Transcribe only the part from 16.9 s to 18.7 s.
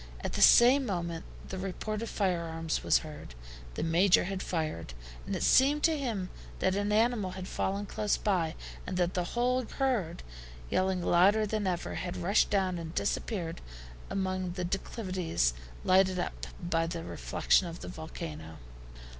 reflection of the volcano.